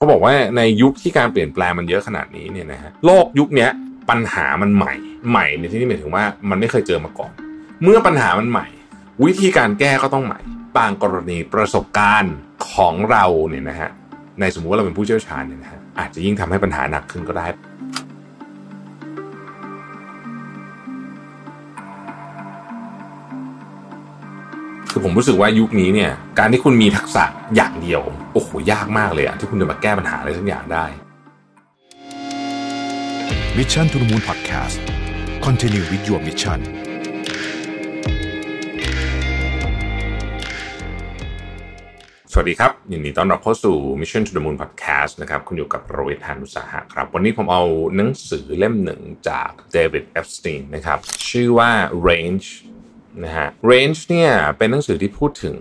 [0.00, 3.68] เขาบอกว่าในยุคที่การเปลี่ยนแปลงมันเยอะขนาดนี้เนี่ยนะฮะโลกยุคนี้
[4.10, 4.94] ปัญหามันใหม่
[5.30, 7.32] ใหม่ในที่นี้หมายถึงว่ามันไม่เคยเจอมาก่อน
[7.82, 8.66] เมื่อปัญหามันใหม่
[9.24, 10.40] วิธีการแก้ก็ต้องใหม่
[10.76, 12.34] บางกรณีประสบการณ์
[12.72, 13.90] ของเราเนี่ยนะฮะ
[14.40, 17.46] ในสมมุติว่าเราเป็นผู้เชี่ยวชาญเนี่ยนะฮะอาจจะยิ่งทำให้ปัญหาหนักขึ้นก็ได้
[24.92, 27.24] คือผมรู้สึกว่ายุคนี้เนี่ย การที่คุณมีทักษะ
[27.56, 28.02] อย่างเดียว
[28.32, 30.84] โอ้โห ยากมากเลยอะที่คุณจะมาแก้ปัญหาอะไรสักอย่างได้
[33.56, 34.76] Mission to the Moon Podcast
[35.44, 36.60] Continue with your mission
[42.32, 47.62] สวัสดีครับยินดีต้อนรับเข้าสู่ Mission to the Moon Podcast นะครับคุณอยู่กับรวิศ หาญอุตสาหะครับ วันนี้ผมเอา
[47.96, 50.98] หนังสือเล่มหนึ่งจากเดวิดเอฟสตีนนะครับ
[51.28, 51.70] ชื่อว่า
[52.08, 52.46] Range
[53.24, 55.56] นะฮะ Range เนี่ยเป็นหนังสือที่พูดถึง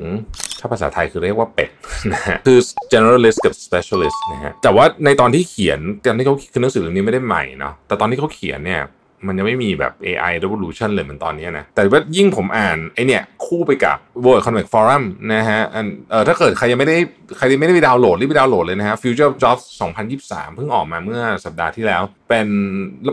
[0.60, 1.70] ถ้าภาษาไทยคือเรียกว่าเป็ด
[2.14, 2.60] นะฮะคือ
[2.94, 8.82] generalist กับ specialist นะฮะแต่ว่าในตอนที่เขียนตอนที่เขาคือหนังสือเล่มนี้ไม่ได้ใหม่เนาะแต่ตอนที่เขาเขียนเนี่ย
[9.28, 15.04] มันยังไม่มีแบบ AI revolution เลยเหมือนตอนนี้นะ แต่ว่ายิ่งผมอ่านไอเนี่ยคู่ไปกับ World Economic Forum
[15.34, 16.98] นะฮะอันเออถ้าเกิดใครยังไม่ได้
[17.38, 19.64] ใครยังไม่ได้ไปดาวน์โหลดรีบไปดาวน์โหลดเลยนะฮะ Future Jobs
[20.10, 22.48] 2023 เพิ่งออกมาเมื่อสัปดาห์ที่แล้ว เป็น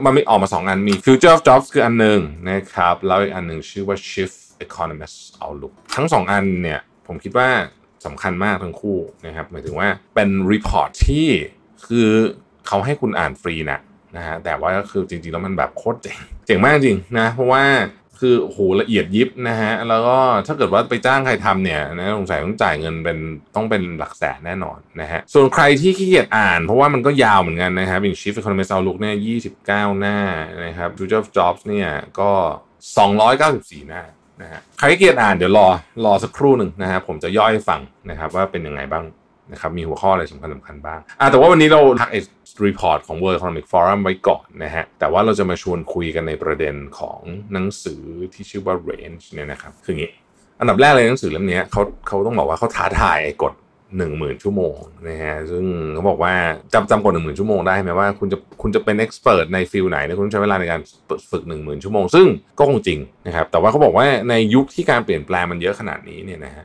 [0.04, 7.48] มันไม่ออกมา 2 อันมี Future of Jobs คืออันหนึ่งนะครับแล้วอีกอันหนึ่งชื่อว่า Shift Economist Outlook ทั้ง 2 อันเนี่ยผมคิดว่า
[8.06, 11.28] สำคัญมากทั้งคู่นะครับหมายถึงว่าเป็นรีพอร์ตที่
[11.86, 12.10] คือ
[12.66, 13.80] เขาให้คุณอ่านฟรีนะ
[14.16, 17.64] นะฮะแต่ว่าก็คือจริงๆแล้วมันแบบโคตรเจ๋งเจ๋งมากจริงนะเพราะว่า
[18.22, 23.18] คือโหละเอียดยิบนะฮะแล้วก็ถ้าเกิดว่าไปจ้างใครทำเนี่ยนะสงสัยต้องจ่ายเงินเป็น
[23.54, 29.16] ต้องเป็นหลักแสนแน่นอนนะฮะส่วนใครที่ขี้เกียจอ่าน เพราะว่ามันก็ยาวเหมือนกันนะครับอย่าง Chief Economist Outlook เนี่ย
[29.92, 30.18] 29 หน้า
[30.64, 31.88] นะครับ Future of Jobs เนี่ย
[32.20, 32.30] ก็
[33.08, 34.02] 294 หน้า
[34.42, 35.66] นะฮะใครขี้เกียจอ่านเดี๋ยวรอ
[36.04, 39.04] รอสักครู่หนึ่งนะฮะผมจะย่อยให้ฟังนะครับว่าเป็นยังไงบ้าง
[39.52, 42.20] นะครับมีหัวข้ออะไรสำคัญสำคัญบ้างอะแต่ว่าวันนี้เราทักไอ้
[42.66, 47.20] report ของ World Economic Forum ไว้ก่อนนะฮะแต่ว่าเราจะมาชวนคุยกันในประเด็นของ
[47.52, 48.02] หนังสือ
[48.34, 50.12] ที่ชื่อว่า Range เนี่ยนะครับคืออย่างนี้
[50.60, 53.54] อันดับแรกเลยหนังสือเล่มนี้เขาเขาต้องบอกว่าเขาท้าทายไอ้กฎ
[53.96, 54.76] หนึ่งหมื่นชั่วโมง
[55.08, 56.34] นะฮะซึ่งเขาบอกว่า
[56.74, 60.80] จำจำกฎหนึ่งหมื่นชั่วโมงได้ไหมว่าคุณจะคุณจะเป็น expert ใน field ไหนเนี่ยคุณต้องใช้เวลาในการ
[61.30, 62.26] ฝึกหนึ่งหมื่นชั่วโมง ซึ่ง
[62.58, 66.64] ก็คงจริงนะครับแต่ว่าเขาบอกว่าในยุคที่การเปลี่ยนแปลงมันเยอะขนาดนี้เนี่ยนะฮะ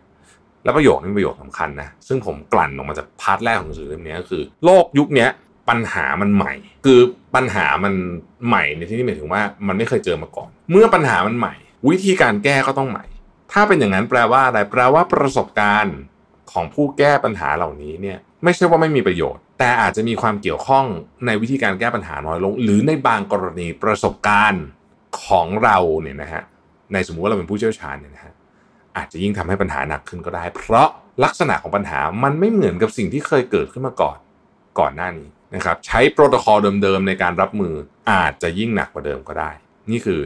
[0.63, 5.27] แล้วประโยคนี้เป็นประโยคสำคัญนะซึ่งผมกลั่นออกมาจาก part แรกของหนังสือเล่มนี้ก็คือ โลกยุคนี้
[5.69, 6.53] ปัญหามันใหม่
[6.85, 6.99] คือ
[7.35, 7.94] ปัญหามัน
[8.47, 11.55] ใหม่ในที่นี้หมายถึงว่ามันไม่เคยเจอมาก่อน เมื่อปัญหามันใหม่
[11.89, 13.05] วิธีการแก้ก็ต้องใหม่
[13.51, 15.97] ถ้าเป็นอย่างนั้นแปลว่าอะไรแปลว่าประสบการณ์
[16.51, 20.85] ของผู้แก้ปัญหาเหล่านี้เนี่ยไม่ใช่ว่าไม่มีประโยชน์ แต่อาจจะมีความเกี่ยวข้อง
[21.25, 24.63] ในวิธีการแก้ปัญหาน้อยลง หรือในบางกรณีประสบการณ์
[25.25, 26.43] ของเราเนี่ยนะฮะ
[26.93, 28.33] ในสมมุติว่าเราเป็นผู้เชี่ยวชาญเนี่ยนะฮะ
[28.97, 30.88] อาจจะยิ่งทำให้ปัญหาหนักขึ้นก็ได้ เพราะ
[31.24, 34.18] ลักษณะของปัญหามันไม่เหมือนกับสิ่งที่เคยเกิดขึ้นมาก่อน
[34.79, 37.74] ก่อนหน้านี้นะครับใช้โปรโตคอลเดิมๆในการรับมือ
[38.12, 39.52] อาจจะยิ่งหนักกว่าเดิมก็ได้
[39.91, 40.19] นี่คือ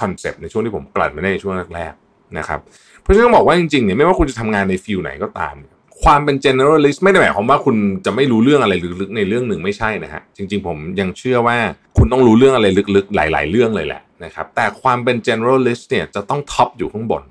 [0.00, 2.60] concept ในช่วงที่ผมกลั่นมาในช่วงแรกๆนะครับ
[3.02, 11.56] เพราะฉะนั้นบอกว่าจริงๆเนี่ยไม่ว่าคุณจะทำงานใน field ไหนก็ตามเนี่ยความเป็น generalist ไม่ได้หมายความว่าคุณจะไม่รู้เรื่องอะไรลึกๆในเรื่องหนึ่งไม่ใช่นะฮะจริง ๆ ผมยังเชื่อว่า
[11.98, 12.66] คุณต้องรู้เรื่องอะไร
[12.96, 17.22] ลึกๆ หลาย ๆ เรื่องเลยแหละนะครับแต่ความเป็น generalist เนี่ยจะต้อง top อยู่ข้างบน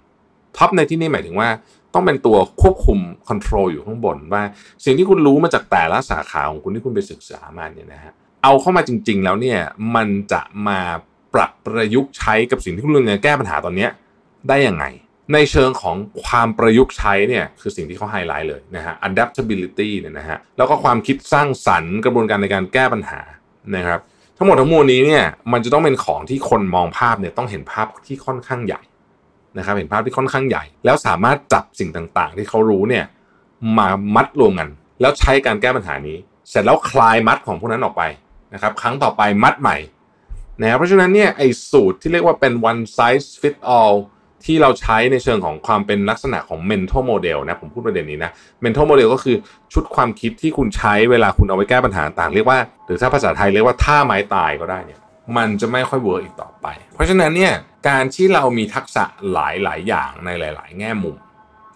[0.57, 1.49] top ในที่นี่หมายถึงว่า
[1.93, 4.43] ต้องเป็นตัวควบคุม control อยู่ข้างบนว่า
[4.85, 9.59] สิ่งที่คุณรู้มาจากแต่ละสาขาของคุณที่คุณไปศึกษามาเนี่ยนะฮะเอาเข้ามาจริง ๆ แล้วเนี่ย
[9.95, 10.79] มันจะมา
[11.33, 13.87] ปรับประยุกต์ใช้กับสิ่งที่คุณกำลังแก้ปัญหาตอนนี้
[14.49, 14.85] ได้ยังไง
[15.33, 23.21] ในเชิงของความประยุกต์ใช้เนี่ยคือสิ่งที่เขาไฮไลท์เลยนะฮะ adaptability เนี่ยนะฮะแล้วก็ความคิดสร้างสรรค์กระบวนการในการแก้ปัญหา
[23.75, 23.99] นะครับ
[24.37, 28.81] ทั้งหมดทั้งมวลนี้เนี่ยมันจะต้องเป็นของที่คนมองภาพเนี่ยต้องเห็นภาพที่ค่อนข้างใหญ่
[29.57, 33.05] นะครับเห็นภาพที่ค่อนข้างใหญ่ แล้วสามารถจับสิ่งต่างๆ ที่เขารู้เนี่ย
[33.77, 34.69] มามัดรวมกัน
[35.01, 36.17] แล้วใช้การแก้ปัญหานี้
[36.49, 38.03] เสร็จแล้วคลายมัดของพวกนั้นออกไป
[38.53, 39.77] นะครับครั้งต่อไปมัดใหม่
[40.61, 43.95] นะเพราะฉะนั้นเนี่ยไอ้สูตรที่เรียกว่าเป็น one size fit all
[44.45, 48.31] ที่เราใช้ในเชิงของความเป็นลักษณะของ mental model นะผมพูดประเด็นนี้นะ
[48.63, 49.35] mental model ก็คือ
[49.73, 54.99] ชุดความคิดที่คุณใช้เวลาคุณเอาไปแก้ปัญหาต่าง เรียกว่า หรือถ้าภาษาไทยเรียกว่าท่าไม้ตายก็ได้เนี่ย
[55.37, 57.53] มันจะไม่ค่อยเวิร์กอีกต่อไป เพราะฉะนั้นเนี่ย
[57.87, 59.03] การที่เรามีทักษะ
[59.33, 61.15] หลายหลายอย่างในหลาย ๆ แง่มุม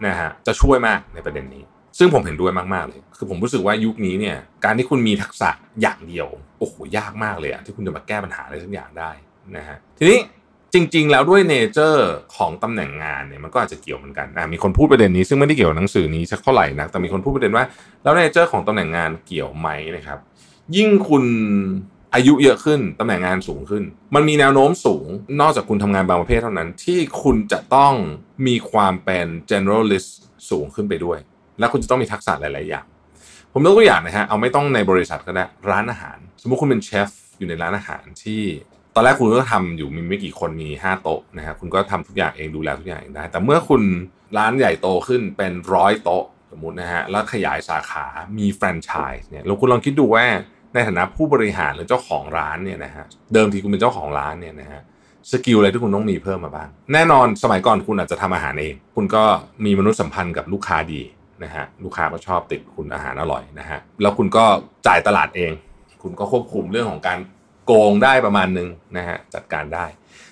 [0.05, 1.63] นะฮะจะช่วยมากในประเด็นนี้
[1.97, 5.49] ซึ่งผมเห็นด้วยมาก ๆ เลย คือผมรู้สึกว่ายุคนี้เนี่ยการที่คุณมีทักษะ
[5.81, 6.27] อย่างเดียว
[6.59, 9.11] โอ้โหยากมากเลยอะที่คุณจะมาแก้ปัญหาอะไรสักอย่างได้
[9.57, 10.19] นะฮะทีนี้
[10.73, 17.65] จริง ๆ แล้วด้วย nature ของตำแหน่งงานเนี่ยมันก็อาจจะเกี่ยวเหมือนกันมีคนพูดประเด็นนี้ซึ่งไม่ได้เกี่ยวกับหนังสือนี้สักเท่าไหร่นะแต่มีคนพูดประเด็นว่า
[18.03, 20.19] แล้ว nature ของตำแหน่งงานเกี่ยวไหมนะครับ
[20.75, 21.25] ยิ่งคุณ
[22.15, 23.83] อายุเยอะขึ้นตำแหน่งงานสูงขึ้น
[24.15, 25.07] มันมีแนวโน้มสูง
[25.41, 27.93] นอกจากคุณทำงานบางประเภทเท่านั้น ที่คุณจะต้อง
[28.47, 30.09] มีความเป็น generalist
[30.49, 31.17] สูงขึ้นไปด้วย
[31.59, 32.85] และคุณจะต้องมีทักษะหลาย ๆ อย่าง
[33.53, 38.41] ผมยกตัวอย่างนะฮะเอาไม่ต้องในบริษัทก็ได้ร้านอาหาร สมมุติคุณเป็นเชฟอยู่ในร้านอาหารที่
[38.95, 43.81] ตอนแรกคุณก็ทำอยู่มีไม่กี่คนมี 5 โต๊ะนะฮะคุณก็ทำทุกอย่างเองดูแลทุกอย่างเองได้ แต่เมื่อคุณ
[44.37, 48.05] ร้านใหญ่โตขึ้นเป็นร้อยโต๊ะสมมตินะฮะแล้วขยายสาขา
[48.37, 50.25] มีแฟรนไชส์เนี่ยเราคุณลองคิดดูว่า
[50.73, 54.81] ในฐานะผู้บริหารหรือเจ้าของร้านเนี่ยนะฮะเดิมทีคุณเป็นเจ้าของร้านเนี่ยนะฮะ
[55.31, 59.23] skill อะไรที่คุณต้องมีเพิ่มมาบ้าง แน่นอนสมัยก่อนคุณอาจจะทำอาหารเอง คุณก็
[59.65, 61.01] มีมนุษยสัมพันธ์กับลูกค้าดี
[61.43, 64.45] นะฮะลูกค้าก็ชอบติดคุณอาหารอร่อยนะฮะแล้วคุณก็
[64.87, 65.51] จ่ายตลาดเอง
[66.03, 67.19] คุณก็ควบคุมเรื่องของการ
[67.65, 69.85] โกงได้ประมาณนึงนะฮะจัดการได้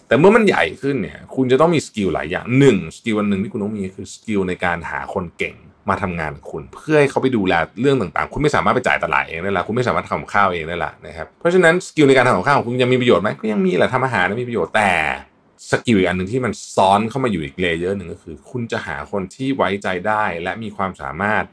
[0.07, 5.55] แต่เมื่อมันใหญ่ขึ้นเนี่ยคุณจะต้องมี skill หลายอย่างหนึ่ง skill อันหนึ่งที่คุณต้องมีคือ skill ในการหาคนเก่ง
[5.89, 14.91] มาทำงานคุณเพื่อให้เขาไปดูแลเรื่องต่างๆ คุณไม่สามารถไปจ่ายตลาดเองได้ละคุณไม่สามารถทำกับข้าวเองได้ละนะครับเพราะฉะนั้น skill ในการทำกับข้าวของคุณยังมีประโยชน์ไหมก็ยังมีแหละทำอาหารมีประโยชน์แต่
[15.71, 21.43] skill อีกอันหนึ่งที่มันซ้อนเข้ามาอยู่อีก layer หนึ่งก็คือ คุณจะหาคนที่ไว้ใจได้ และมีความสามารถ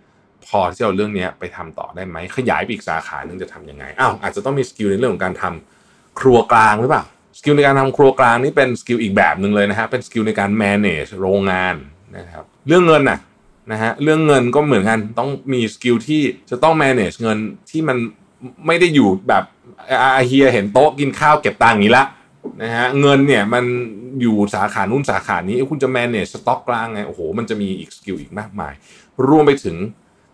[0.46, 7.04] พอที่จะเอาเรื่องนี้ไปทำต่อได้ไหมขยายไปอีกสาขาหนึ่งจะทำยังไงอ้าวอาจจะต้องมี skill ในเรื่องของการทำครัวกลางหรือเปล่า
[7.38, 11.75] skill ในการทำครัวกลางนี่เป็น skill อีกแบบหนึ่งเลยนะฮะเป็น skill ในการ manage โรงงาน
[12.16, 13.19] นะครับเรื่องเงินน่ะ
[13.72, 17.38] นะฮะเรื่องเงินก็เหมือนกันต้องมี skill ที่จะต้อง manage เงิน
[17.70, 17.96] ที่มัน
[18.66, 19.44] ไม่ได้อยู่แบบ
[19.90, 22.05] อาเฮียเห็นโต๊ะกินข้าวเก็บตังค์อย่างนี้ละ
[22.62, 23.64] นะฮะเงินเนี่ยมัน
[24.20, 28.72] อยู่สาขานู้นสาขานี้คุณจะ manage สต็อกกลางไงโอ้โหมันจะมีอีก skill อีกมากมาย
[29.28, 29.76] รวมไปถึง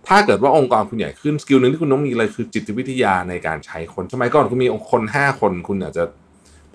[0.09, 6.05] ถ้าเกิดว่าองค์กรคุณใหญ่ขึ้น skill หนึ่งที่คุณต้องมีเลยคือจิตวิทยาในการใช้คนสมัยก่อนคุณมีคนห้าคนคุณอาจจะ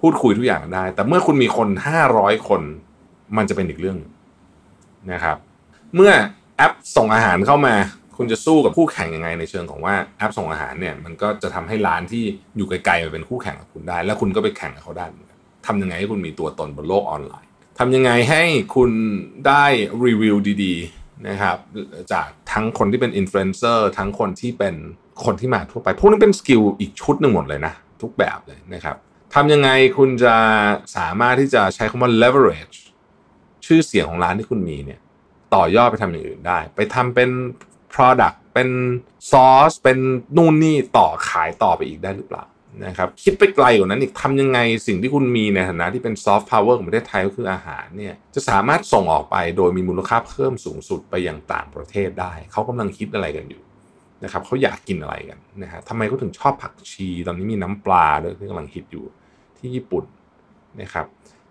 [0.02, 2.62] พูดคุยทุกอย่างได้ แต่เมื่อคุณมีคนห้าร้อยคน
[3.38, 3.98] มันจะเป็นอีกเรื่อง
[5.12, 5.38] นะครับ
[5.96, 6.12] เมื่อ
[6.58, 7.76] แอปส่งอาหารเข้ามา
[8.18, 12.24] คุณจะสู้กับคู่แข่งยังไงในเชิงของว่าแอปส่งอาหารเนี่ยมันก็จะทำให้ร้านที่
[12.58, 15.06] อยู่ไกลๆมาเป็นคู่แข่งกับคุณได้ แล้วคุณก็ไปแข่งกับเขาได้
[15.68, 17.50] ทำยังไงให้คุณมีตัวตนบนโลกออนไลน์
[17.80, 18.44] ทำยังไงให้
[18.76, 18.92] คุณ
[19.48, 19.66] ได้
[20.06, 21.58] รีวิวดีๆนะครับ
[22.14, 24.76] จากทั้งคนที่เป็นอินฟลูเอนเซอร์ทั้งคนที่เป็น
[25.26, 28.96] คนที่มาทั่วไป พวกนี้เป็น skill อีกชุดหนึ่งหมดเลยนะ ทุกแบบเลยนะครับ
[29.34, 30.36] ทำยังไงคุณจะ
[30.98, 32.78] สามารถที่จะใช้คำว่า leverage
[33.66, 35.00] ชื่อเสียงของร้านที่คุณมีเนี่ย
[35.56, 37.30] ต่อยอดไปทำอย่างอื่นได้ ไปทำเป็น
[37.94, 38.70] product เป็น
[39.32, 39.98] ซอสเป็น
[40.38, 42.44] นู่นนี่ต่อขายต่อไปอีกได้หรือเปล่า
[42.86, 53.62] นะครับคิดไปไกลกว่านั้นอีกทำยังไงสิ่งที่คุณมีในฐานะที่เป็น soft power ของประเทศไทยก็คืออาหารเนี่ยจะสามารถส่งออกไปโดยมีมูลค่าเพิ่มสูงสุดไปยังต่างประเทศได้ เขากำลังคิดอะไรกันอยู่
[54.24, 59.06] นะครับเขาอยากกินอะไรกันนะฮะทำไมเขาถึงชอบผักชีตอนนี้มีน้ำปลาด้วยที่กำลังฮิตอยู่
[59.58, 60.04] ที่ญี่ปุ่น
[60.82, 61.06] นะครับ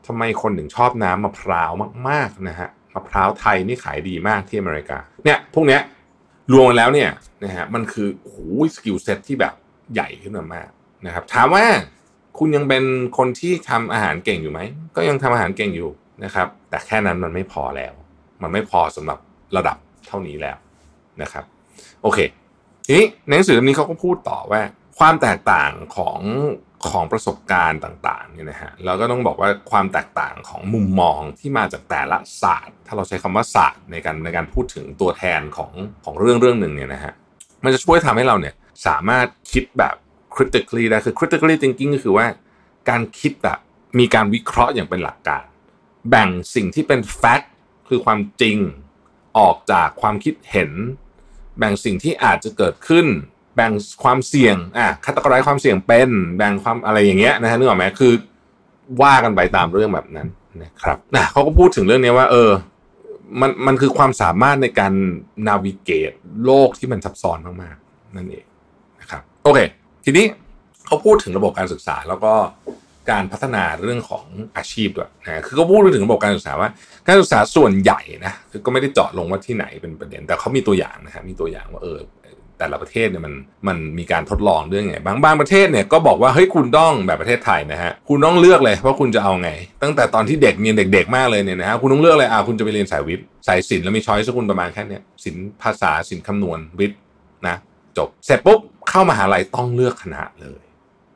[0.07, 1.73] ทำไมคนถึงชอบน้ำมะพร้าว
[2.09, 5.81] มากๆนะฮะ มะพร้าวไทยนี่ขายดีมากที่อเมริกา เนี่ยพวกเนี้ย
[6.53, 7.11] รวมแล้วเนี่ย
[7.45, 8.39] นะฮะมันคือโอ้โห
[8.75, 9.55] skill set ที่แบบ
[9.95, 10.69] ใหญ่ขึ้นมามาก
[11.07, 11.65] นะครับถามว่า
[12.39, 12.85] คุณยังเป็น
[13.19, 14.61] คนที่ทำอาหารเก่งอยู่ไหม
[14.97, 15.91] ก็ยังทำอาหารเก่งอยู่
[16.25, 17.93] นะครับ แต่แค่นั้นมันไม่พอแล้ว
[18.43, 19.19] มันไม่พอสำหรับ
[19.57, 19.77] ระดับ
[20.07, 20.57] เท่านี้แล้ว
[21.23, 21.45] นะครับ
[22.03, 22.19] โอเค
[22.87, 24.61] ทีนี้ในหนังสือเล่มนี้เขาก็พูดต่อว่า
[24.99, 26.19] ความแตกต่างของ
[26.91, 35.73] ของประสบการณ์ต่างๆเนี่ยนะฮะเราก็ต้องบอกว่าความแตกต่างของมุมมองที่มาจากแต่ละศาสตร์ ถ้าเราใช้คำว่าศาสตร์ในการในการพูดถึงตัวแทนของ
[36.05, 37.13] ของเรื่องเรื่องหนึ่งเนี่ยนะฮะ
[37.65, 38.55] มันจะช่วยทำให้เราเนี่ย
[38.87, 39.95] สามารถคิดแบบ
[40.35, 42.27] critically ได้คือ critically thinking ก็คือว่า
[42.91, 43.59] การคิดแบบ
[43.99, 45.43] มีการวิเคราะห์อย่างเป็นหลักการ
[46.11, 47.47] แบ่งสิ่งที่เป็น fact
[47.89, 48.59] คือความจริง
[49.39, 50.71] ออกจากความคิดเห็น
[51.59, 53.07] แบ่งสิ่งที่อาจจะเกิดขึ้น
[53.55, 53.73] แบ่ง
[54.03, 58.13] ความเสี่ยงอะคัตกรายความเสี่ยงเป็น แบ่งความอะไรอย่างเงี้ยนะฮะนึกออกไหมคือ
[59.03, 60.29] ว่ากันไปตามเรื่องแบบนั้น
[60.63, 62.51] นะครับนะเขาก็พูดถึงเรื่องนี้ว่า เออ
[63.41, 64.93] มันมันคือความสามารถในการ
[65.47, 66.13] นาวิเกต
[66.45, 68.45] โลกที่มันซับซ้อนมากๆนั่นเอง
[69.01, 69.59] นะครับ โอเค
[70.05, 70.27] ทีนี้
[70.87, 72.33] เขาพูดถึงระบบการศึกษาแล้วก็
[73.11, 74.25] การพัฒนาเรื่องของ
[74.57, 76.69] อาชีพด้วยนะคือเขาพูดถึงระบบการศึกษาว่า
[77.07, 81.99] การศึกษาส่วนใหญ่นะคือก็ไม่ได้เจาะลงว่าที่ไหนเป็นประเด็น แต่เขามีตัวอย่างนะฮะมีตัวอย่างว่าเออ
[82.59, 83.35] แต่ละประเทศเนี่ยมัน
[83.69, 89.51] มันมีการทดลองเรื่องไงบางบางประเทศเนี่ยก็บอกว่าเฮ้ยคุณต้องแบบประเทศไทยนะฮะคุณต้องเลือกเลยว่าคุณจะเอาไง
[89.83, 96.99] ตั้งแต่ตอนที่เด็กเนี่ยเด็ก ๆ มากเลยเนี่ยนะฮะคุณต้องเลือกเลยอ่าคุณจะไปเรียนสายวิทย์สายศิลป์แล้วมีช้อยส์คุณประมาณแค่นี้ศิลป์ภาษาศิลป์คำนวณวิทย์
[97.49, 97.57] นะ
[97.99, 100.63] จบเสร็จปุ๊บเข้ามหาลัยต้องเลือกคณะเลย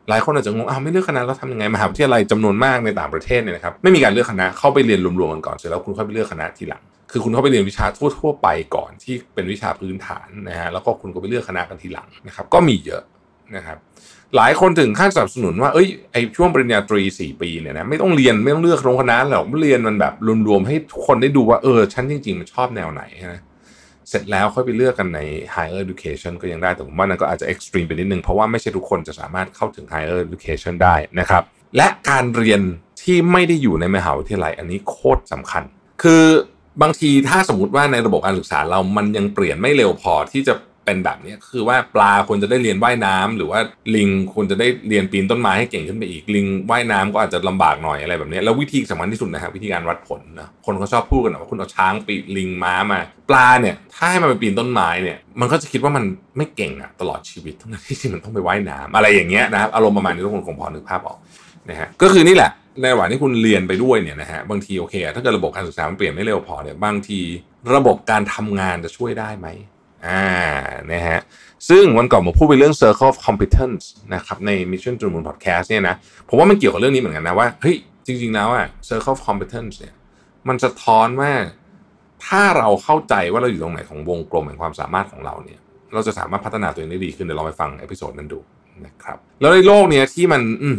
[0.08, 13.02] หลายคนอาจจะงงอ้าวไม่เลือกคณะแล้วทำยังไงมหาวิทยาลัยจำนวนมากในต่างประเทศเนี่ยนะครับไม่มีการเลือกคณะเข้าไปเรียนรวมๆกันก่อนเสร็จแล้วคุณค่อยไปเลือกคณะทีหลัง คือคุณเข้าไปเรียนวิชาทั่วๆไปก่อนที่เป็นวิชาพื้นฐานนะฮะแล้วก็คุณก็ไปเลือกคณะกันทีหลังนะครับ ก็มีเยอะ
[13.56, 13.78] นะครับ
[14.36, 20.14] หลายคนถึงขั้นสนับสนุนว่าเอ้ยไอช่วงปริญญาตรีสี่ปีเนี่ยนะไม่ต้องเรียนไม่ต้องเลือกโรงคณะหรอกเรียนมันแบบ
[20.48, 23.02] รวมๆให้ทุกคนได้ดูว่าเออฉันจริงๆ มันชอบแนวไหน
[23.34, 23.42] นะ
[24.08, 25.20] เสร็จแล้วค่อยไปเลือกกันใน
[25.54, 31.42] higher education ก็ยังได้แต่ผมว่านั่นก็อาจจะ extreme ไปนิดนึง เพราะว่าไม่ใช่ทุกคนจะสามารถเข้าถึง higher education ได้นะครับ
[31.76, 32.60] และการเรียน
[33.02, 35.62] ที่ไม่ได้อยู่ในมหาวิทยาลัยอันนี้โคตรสำคัญ
[36.02, 36.24] คือ
[36.82, 40.54] บางทีถ้าสมมติว่าในระบบการศึกษาเรามันยังเปลี่ยนไม่เร็วพอที่จะ
[40.84, 43.60] เป็นแบบนี้คือว่าปลาควรจะได้เรียนว่ายน้ำหรือว่า
[43.94, 56.04] ลิงควรจะได้เรียนปีนต้นไม้ให้เก่งขึ้นไปอีกลิงว่ายน้ำก็อาจจะลำบากหน่อยอะไรแบบนี้แล้ววิธีสำคัญที่สุดนะครับวิธีการวัดผลนะคนเขาชอบพูดกันว่าคุณเอาช้างปีลิงม้ามา ปลาเนี่ยถ้าให้มันไปปีนต้นไม้เนี่ยมันก็จะคิดว่ามัน
[56.36, 57.70] ไม่เก่งอะตลอดชีวิตทั้ง
[58.00, 61.18] ที่มันต้องไปว่ายน้ำอะไรอย่างเงี้ยนะครับอารมณ์ประมาณนี้ทุกคนคงพอนึกภาพออก
[61.68, 67.20] นะฮะก็คือนี่แหละ ในระหว่างที่คุณเรียนไปด้วยเนี่ยนะฮะบางทีโอเค ถ้าเกิดระบบการศึกษามันเปลี่ยนไม่เร็วพอเนี่ยบางที
[67.74, 69.48] ระบบการทำงานจะช่วยได้ไหม
[70.06, 70.24] อ่า
[70.92, 71.20] นะฮะ
[71.68, 75.94] ซึ่งวันก่อนผมพูดไปเรื่อง circle of competence นะครับใน Mission to the Moon Podcast เนี่ยนะ
[76.28, 79.94] ผมว่ามันเกี่ยวกับเรื่องนี้เหมือนกันนะว่าเฮ้ยจริง ๆ แล้วอะ circle of competence เนี่ย
[80.48, 81.32] มันสะท้อนว่า
[82.26, 85.60] ถ้าเราเข้าใจว่าเราอยู่ตรงไหนของวงกลมแห่งความสามารถของเราเนี่ย
[85.94, 88.40] เราจะสามารถพัฒนาตัวเองได้ดีขึ้นเดี๋ยวลองไปฟัง episode นั้นดู
[88.86, 90.70] นะครับ แล้วในโลกเนี้ยที่มัน อื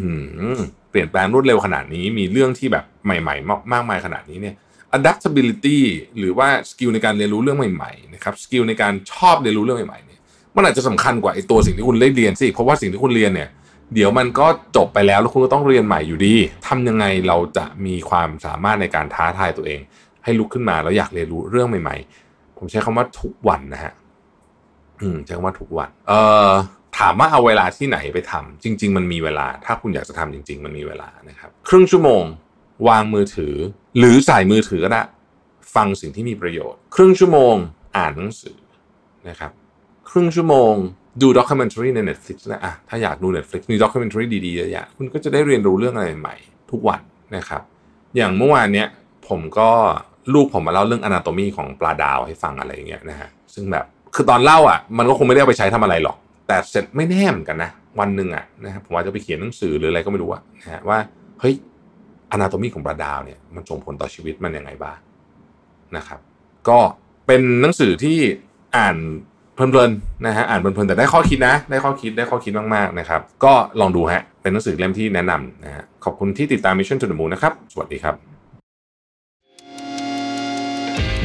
[0.89, 4.55] เปลี่ยนแปลงรวดเร็วขนาดนี้ มีเรื่องที่แบบใหม่ ๆ มากมายขนาดนี้เนี่ย
[4.97, 5.79] adaptability
[6.17, 10.19] หรือว่า skill ในการเรียนรู้เรื่องใหม่ๆนะครับ skill ในการชอบเรียนรู้เรื่องใหม่ๆเนี่ย
[10.55, 13.49] มันอาจจะสำคัญกว่าไอ้ตัวสิ่งที่คุณได้เรียนสิเพราะว่าสิ่งที่คุณเรียนเนี่ย
[13.93, 16.35] เดี๋ยวมันก็จบไปแล้วแล้วคุณก็ต้องเรียนใหม่อยู่ดี
[16.67, 19.81] ทำยังไงเราจะมีความสามารถในการท้าทายตัวเอง
[20.23, 21.95] ให้ลุกขึ้นมาแล้วอยากเรียนรู้เรื่องใหม่
[22.27, 23.93] ๆ ผมใช้คำว่าทุกวันนะฮะ
[25.01, 26.51] อืมใช้คำว่าทุกวัน เอ่อ
[26.97, 32.23] ถามว่าเอาเวลาที่ไหนไปทำจริง ๆ มันมีเวลา ถ้าคุณอยากจะทำจริง ๆ มันมีเวลานะครับครึ่งชั่วโมง
[32.87, 33.55] วางมือถือ
[33.97, 35.01] หรือใส่มือถือก็ได้
[35.75, 37.55] ฟังสิ่งที่มีประโยชน์ ครึ่งชั่วโมง
[37.97, 38.57] อ่านหนังสือ
[39.29, 39.51] นะครับ
[40.09, 40.73] ครึ่งชั่วโมง
[41.21, 46.35] ดูด็อกิเมนทรีใน Netflix นะอะถ้าอยากดู Netflix มีด็อกิเมนทรีดีๆเยอะแยะคุณก็จะได้เรียนรู้เรื่องอะไรใหม่
[46.71, 47.01] ทุกวัน
[47.35, 47.61] นะครับ
[48.15, 48.87] อย่างเมื่อวานเนี้ย
[49.29, 49.69] ผมก็
[50.33, 56.17] ลูกผมมาเล่าเรื่องอนาโตมีของปลาดาวให้ฟังอะไรอย่างเงี้ยนะฮะซึ่งแบบคือตอนเล่าอะมันก็คงไม่ได้ไปใช้ทำอะไรหรอก
[56.49, 60.97] แต่เสร็จไม่แน่เหมือนกันนะ วันหนึ่งอะนะครับผมอาจจะไปเขียนหนังสือหรืออะไรก็ไม่รู้อะนะฮะว่า
[61.39, 61.55] เฮ้ย
[62.31, 64.97] อนาโตมีของปลาดาวเนี่ยมันส่งผลต่อชีวิตมันยังไงบ้าง
[65.97, 66.19] นะครับ
[66.69, 66.79] ก็
[67.27, 68.17] เป็นหนังสือที่
[68.77, 68.95] อ่าน
[69.55, 78.15] เพลินๆนะฮะอ่านเพลินๆแต่ได้ข้อคิดนะ ได้ข้อคิดได้ข้อคิดมากๆนะครับ ก็ลองดูฮะเป็นหนังสือเล่มที่แนะนำนะฮะขอบคุณที่ติดตาม Mission to the Moon นะครับ สวัสดีครับ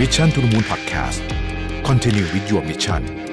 [0.00, 1.18] Mission to the Moon Podcast
[1.88, 3.23] Continue with your mission